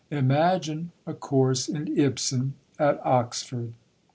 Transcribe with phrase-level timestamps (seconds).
[0.09, 3.73] Imagine a course in Ibsen at Oxford!